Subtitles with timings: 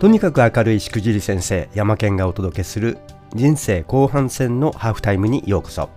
[0.00, 2.96] とにかく明るいしくじり先生山健がお届けする
[3.34, 5.90] 人生後半戦のハーフタイムにようこそ。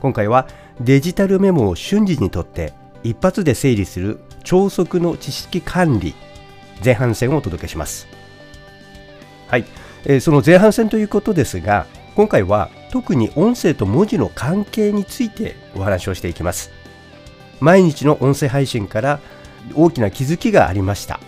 [0.00, 0.48] 今回は
[0.80, 2.72] デジタルメモを瞬時にとって
[3.02, 6.14] 一発で整理する超速の知識管理
[6.82, 8.08] 前半戦をお届けします。
[9.48, 9.66] はい、
[10.06, 11.84] えー、その前半戦ということですが
[12.16, 16.70] 今回は特に音声と文字の関係についてお話をしていきます。
[17.60, 19.20] 毎日の音声配信から
[19.74, 21.20] 大きな気づきがありました。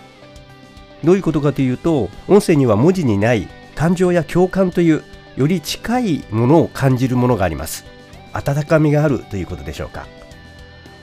[1.03, 5.03] どういうことかというと音声には文字にない感情や共感という
[5.35, 7.85] より近いものを感じるものがあります。
[8.33, 10.07] 温かみがあるということでしょうか。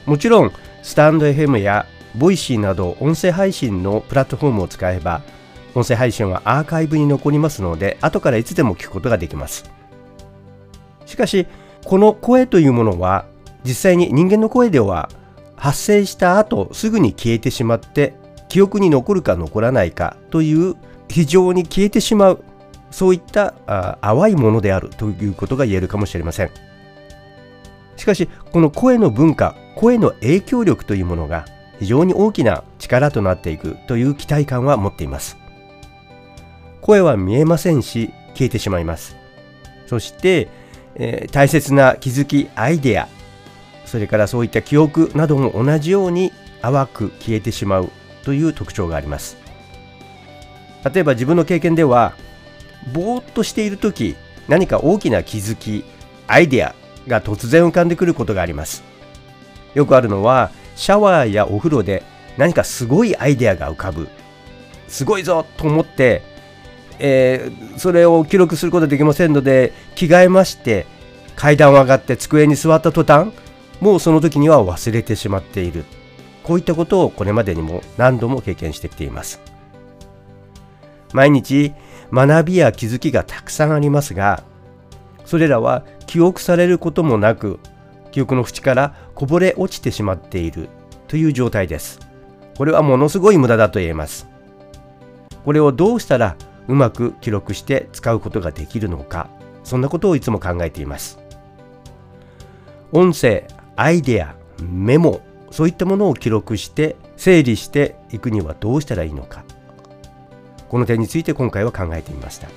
[0.06, 1.86] もちろんスタンド FM や
[2.16, 5.22] ボイシーなど音声配信のプラットフォームを使えば
[5.74, 9.70] 音声配信はアーカイブに残りますので後からいつでも聞くことができます。
[11.06, 11.46] しかし
[11.84, 13.26] この声というものは
[13.64, 15.08] 実際に人間の声では
[15.56, 18.14] 発生した後すぐに消えてしまって
[18.54, 20.76] 記憶に残るか残らないかという
[21.08, 22.44] 非常に消えてしまう
[22.92, 26.52] そういったあ淡いものであるということが言えるかもしれません。
[27.96, 31.46] しかしこの声の文化声の影響力というものが
[31.80, 35.36] 非常に大きな力となっていくという期待感は持っています。
[36.80, 39.16] 声は見えませんし消えてしまいます。
[39.88, 40.48] そして、
[40.94, 43.08] えー、大切な気づきアイデア
[43.84, 46.30] それからそういった記憶なども同じように
[46.62, 47.90] 淡く消えてしまう
[48.24, 49.36] という特徴があります。
[50.92, 52.14] 例えば自分の経験では
[52.92, 54.16] ぼーっとしている時
[54.48, 55.84] 何か大きな気づき
[56.26, 56.74] アイデア
[57.06, 58.82] が突然浮かんでくることがあります。
[59.74, 62.02] よくあるのはシャワーやお風呂で
[62.36, 64.08] 何かすごいアイデアが浮かぶ。
[64.88, 66.22] すごいぞと思って、
[66.98, 70.86] えー、それを記録することができませんので着替えまして
[71.36, 73.32] 階段を上がって机に座った途端
[73.80, 75.84] もうその時には忘れてしまっている。
[76.44, 79.40] こういったことをこれまでにも何度も経験してきています。
[81.12, 81.72] 毎日
[82.12, 84.42] 学びや気づきがたくさんありますが
[85.24, 87.60] それらは記憶されることもなく
[88.10, 90.68] 記憶の縁からこぼれ落ちてしまっている
[91.08, 92.00] という状態です。
[92.56, 94.28] これはものすごい無駄だと言えます。
[95.44, 96.36] これをどうしたら
[96.68, 99.28] うまく記録して使うことができるのか
[99.64, 101.18] そんなことをいつも考えています。
[102.92, 103.46] 音声
[103.76, 105.20] アイデアメモ
[105.54, 109.44] そういったものを記録して整理していくにはどうしたらいいのか。
[110.68, 112.48] この点について今回は考えてみました。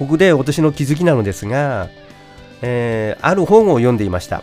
[0.00, 1.88] ここで私の気づきなのですが、
[2.60, 4.42] えー、ある本を読んでいました。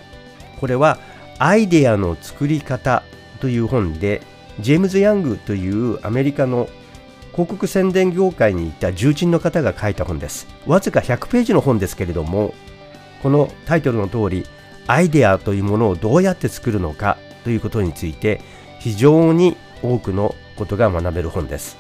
[0.61, 0.99] これは
[1.37, 3.03] アイデアの作り方
[3.41, 4.21] という本で
[4.61, 6.69] ジェームズ・ヤングというアメリカの
[7.33, 10.47] 広告宣伝業界にいた重鎮の方が書いた本です。
[10.65, 12.53] わずか100ページの本ですけれども
[13.21, 14.45] このタイトルの通り
[14.87, 18.41] アイデアというものをどうやって作るのかということについて
[18.79, 21.77] 非常に多くのことが学べる本です。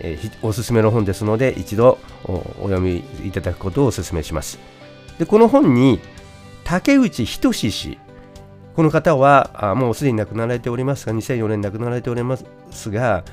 [0.00, 4.58] えー、おすすめの本ですので一度お読みいただくことをお勧めします。
[5.18, 6.00] でこの本に
[6.64, 7.98] 竹内仁氏
[8.74, 12.36] この方はあもうすでに亡くなられておりますが2004年亡くなられておりま
[12.70, 13.24] すが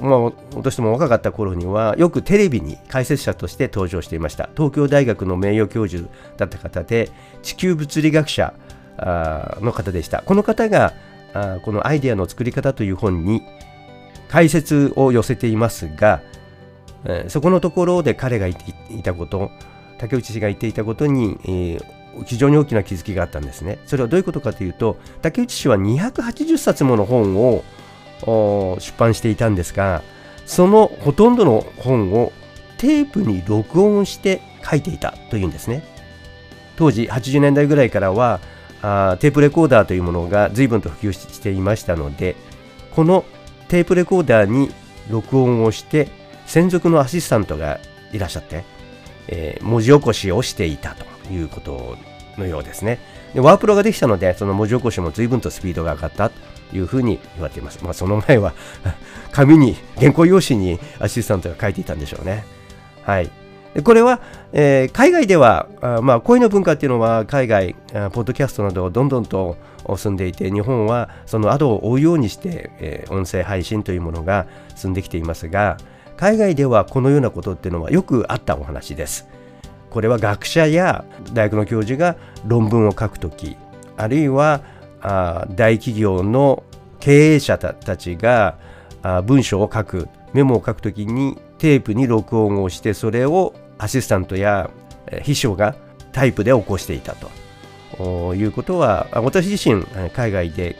[0.00, 0.20] まあ、
[0.54, 7.10] 私ども若かった頃にはよくテレビに解説者として登場していました東京大学の名誉教授だった方で
[7.42, 8.54] 地球物理学者
[8.98, 10.94] の方でしたこの方が
[11.64, 13.42] このアイデアの作り方という本に
[14.28, 16.22] 解説を寄せていますが
[17.28, 18.58] そこのところで彼が言っ
[18.88, 19.50] ていたこと
[19.98, 23.78] 竹内氏が言っていたことに、えー、非常に大きな気づきがあったんですね。
[23.84, 27.62] それはどういうことかというと竹内氏は280冊もの本を
[28.26, 30.02] 出版していたんですが
[30.46, 32.32] そのほとんどの本を
[32.76, 35.82] テープに録音して書いていたというんですね。
[36.76, 38.40] 当時80年代ぐらいからは
[38.80, 42.36] あテープレコーダーというものが随分と普及していましたので
[42.96, 43.26] この
[43.68, 44.70] テープレコーダーに
[45.10, 46.08] 録音をして
[46.46, 47.80] 専属のアシスタントが
[48.12, 48.64] いらっしゃって、
[49.28, 51.96] えー、文字起こしをしていたということ
[52.38, 52.98] のようですね
[53.34, 57.82] でワープロができたのでその文字起こしも随分とスピードが上がったというふうに言われています。
[57.82, 58.52] まあ、その前は
[59.32, 62.44] 紙に、原稿用紙にアシスタントが書いていたんでしょうね。
[63.02, 63.30] はい。
[63.74, 64.20] でこれは、
[64.52, 67.76] えー、海外では、あまあ、声の文化っていうのは海外、
[68.12, 69.56] ポッドキャストなどどんどんと
[69.96, 75.76] 進んでいて、日本はその後を追うようにして、えー、音声配信というものが進んできていますが、
[76.16, 79.28] 海外ではこのようなことっていうのはよくあったお話です。
[79.90, 82.16] これは学者や大学の教授が
[82.46, 83.56] 論文を書くとき、
[83.96, 84.62] あるいは
[85.02, 86.62] あ大企業の
[87.00, 88.58] 経営者たちが
[89.02, 94.70] あ文章を書くメモを書くときにテープに録音をしてそれをアシスタントや
[95.22, 95.74] 秘書が
[96.12, 97.28] タイプで起こしていたと。
[98.34, 100.76] いうことは私自身海外で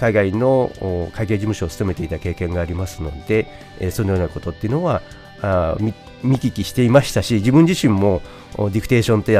[0.00, 0.70] 海外の
[1.14, 3.46] 会計事務所を務めていた経験がありますので、
[3.92, 5.02] そのようなことっていうのは
[5.44, 5.76] あ
[6.22, 8.22] 見聞きしていましたし自分自身も
[8.56, 9.32] ディクテーションって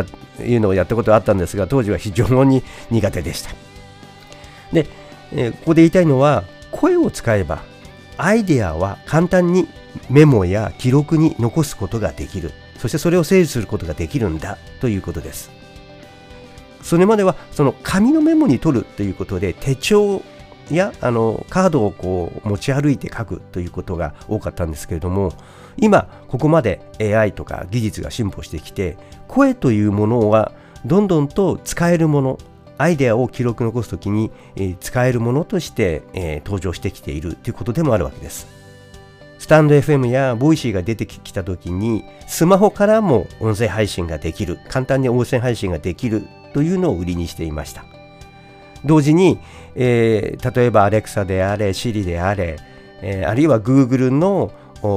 [0.45, 3.51] いうのをやったことがあったんですが当時は非常に苦手でした。
[4.73, 4.87] で、
[5.33, 7.63] えここで言いたいのは声を使えば
[8.17, 9.69] アイデアは簡単に
[10.11, 12.53] メモや記録に残すことができる。
[12.79, 15.51] そしてそれを整理することができるんだということです。
[16.83, 20.23] それまではその紙のメモに取るということで手帳
[20.71, 25.33] やあのカードをこう持ち歩いて書くということが多かったんですけれども
[25.77, 28.97] 今ここまで AI とか技術が進歩してきて
[29.29, 30.53] 声というものは
[30.87, 32.39] どんどんと使えるもの
[32.79, 38.49] アイデアを記録残すときに、え、使えるものとして、え、登場してきているということでもあるわけです。
[39.45, 47.85] スタンド FM やボイシーが出てきたときにスマホからも音声配信ができる簡単に音声配信ができるというのを売りにしていました
[48.85, 49.39] 同時に、
[49.75, 52.59] えー、例えば Alexa であれ Siri であれ、
[53.03, 54.53] えー、あるいは Google の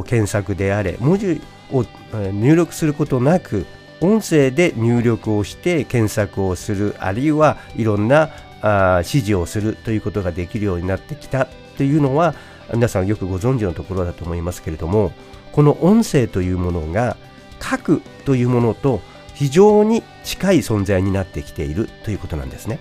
[0.05, 1.41] 検索であれ文字
[1.71, 1.85] を
[2.31, 3.65] 入力することなく
[4.01, 8.29] 音声で入力をして検索をするあるいはいろんな
[8.61, 11.47] あ指示をするということができるようになってきた。
[11.77, 12.33] というのは
[12.73, 15.11] 皆さんよくご存知のところだと思いますけれども
[15.51, 17.15] この音声というものが
[17.61, 18.99] 書くというものと
[19.35, 22.79] 非常に近い存在になってきているということなんですね。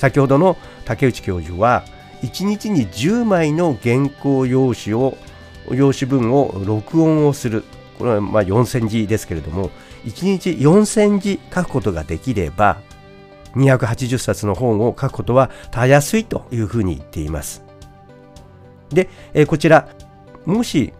[0.00, 0.56] 先ほどの
[0.86, 1.84] 竹内教授は
[2.22, 5.18] 1日に10枚の原稿用紙を
[5.70, 7.64] 用紙文を録音をする。
[7.98, 9.68] これはま4000字ですけれども
[10.06, 12.78] 1日4000字書くことができれば
[13.54, 17.62] 280冊の本を書くことはたやすいというふうに言っています。
[18.88, 19.90] で、えこちら
[20.46, 20.94] もし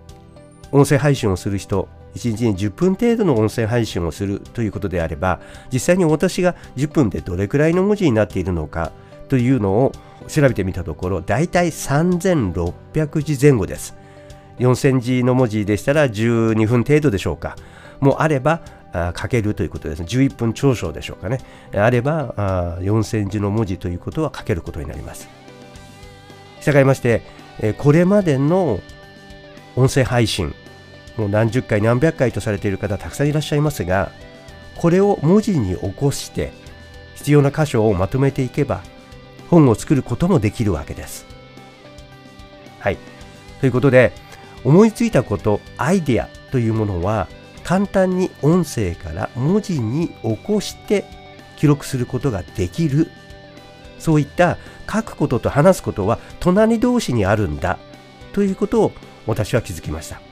[0.72, 5.40] 音声配信をする人1日に10分程度の音声配信をするということであれば
[5.72, 8.92] 実際に私が10分でどれくらいの文字になっているのか
[9.28, 9.92] というのを
[10.28, 13.96] 調べてみたところだいたい3600字前後です。
[14.58, 17.56] 4000字の文字でしたら12分程度でしょうか。
[18.00, 18.60] もうあれば
[18.92, 20.06] あ書けるということですね。
[20.06, 21.38] 11分長所でしょうかね。
[21.74, 25.28] あればあ4000字の文字ということは書けることになります。
[26.60, 27.22] 従いまして
[27.78, 28.80] これまでの
[29.76, 30.54] 音声配信
[31.20, 34.10] もう何十回何百回とされている方たくさんいらっしゃいますが
[34.76, 36.50] これを文字に起こして
[37.16, 38.82] 必要な箇所をまとめていけば
[39.50, 41.26] 本を作ることもできるわけです。
[42.78, 42.96] はい。
[43.60, 44.12] ということで
[44.64, 47.28] 思いついたことアイデアというものは
[47.62, 51.04] 簡単に音声から文字に起こして
[51.58, 53.10] 記録することができる
[53.98, 54.56] そういった
[54.90, 57.78] 書くことと話すことは隣同士にあるんだ
[58.32, 58.92] ということを
[59.26, 60.22] 私は気づきました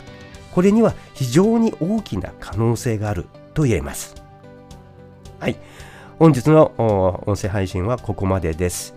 [0.58, 4.16] これには非常に大きな可能性があると言えます。
[5.38, 5.56] はい。
[6.18, 6.72] 本日の
[7.28, 8.96] 音声配信はここまでです。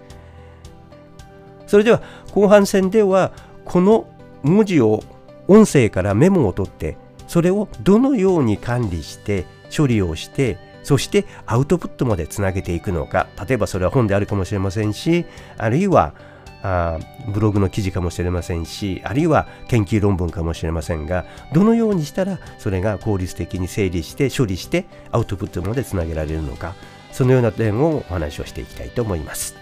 [1.68, 3.32] それでは後半戦では
[3.64, 4.08] この
[4.42, 5.04] 文字を
[5.48, 6.98] 音声からメモを取って
[7.28, 15.26] それをどのように管理して処理をしてそしてアウトプットまでつなげていくのか例えばそれは本であるかもしれませんし
[15.60, 16.16] あるいは
[16.64, 26.76] あブログの記事かもしれませんしあるいは研究論文かもしれませんがどのようにしたらそれが効率的に整理して処理してアウトプットまでつなげられるのか
[27.12, 29.56] そのような点をお話をしていきたいと思います。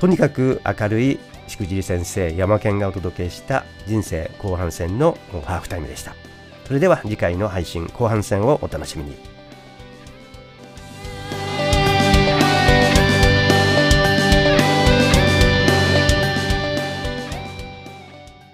[0.00, 6.16] とにかく明るいしくじり先生山県がお届けした人生後半戦のハーフタイムでした。
[6.66, 9.41] それでは次回の配信後半戦をお楽しみに。